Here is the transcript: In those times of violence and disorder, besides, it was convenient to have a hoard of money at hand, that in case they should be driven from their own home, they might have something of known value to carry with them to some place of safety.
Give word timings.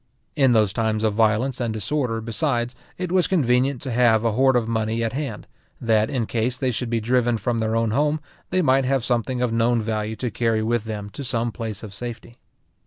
In 0.35 0.53
those 0.53 0.73
times 0.73 1.03
of 1.03 1.13
violence 1.13 1.59
and 1.61 1.71
disorder, 1.71 2.21
besides, 2.21 2.73
it 2.97 3.11
was 3.11 3.27
convenient 3.27 3.83
to 3.83 3.91
have 3.91 4.25
a 4.25 4.31
hoard 4.31 4.55
of 4.55 4.67
money 4.67 5.03
at 5.03 5.13
hand, 5.13 5.45
that 5.79 6.09
in 6.09 6.25
case 6.25 6.57
they 6.57 6.71
should 6.71 6.89
be 6.89 6.99
driven 6.99 7.37
from 7.37 7.59
their 7.59 7.75
own 7.75 7.91
home, 7.91 8.19
they 8.49 8.63
might 8.63 8.83
have 8.85 9.05
something 9.05 9.43
of 9.43 9.53
known 9.53 9.79
value 9.79 10.15
to 10.15 10.31
carry 10.31 10.63
with 10.63 10.85
them 10.85 11.11
to 11.11 11.23
some 11.23 11.51
place 11.51 11.83
of 11.83 11.93
safety. 11.93 12.37